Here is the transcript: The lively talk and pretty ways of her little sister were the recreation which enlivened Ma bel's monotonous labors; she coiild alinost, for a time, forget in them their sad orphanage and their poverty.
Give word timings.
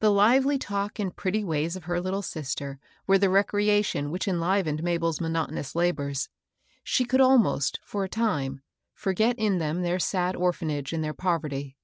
The 0.00 0.10
lively 0.10 0.58
talk 0.58 0.98
and 0.98 1.14
pretty 1.14 1.44
ways 1.44 1.76
of 1.76 1.84
her 1.84 2.00
little 2.00 2.20
sister 2.22 2.80
were 3.06 3.16
the 3.16 3.30
recreation 3.30 4.10
which 4.10 4.26
enlivened 4.26 4.82
Ma 4.82 4.98
bel's 4.98 5.20
monotonous 5.20 5.76
labors; 5.76 6.28
she 6.82 7.04
coiild 7.06 7.20
alinost, 7.38 7.78
for 7.84 8.02
a 8.02 8.08
time, 8.08 8.62
forget 8.92 9.38
in 9.38 9.58
them 9.58 9.82
their 9.82 10.00
sad 10.00 10.34
orphanage 10.34 10.92
and 10.92 11.04
their 11.04 11.14
poverty. 11.14 11.76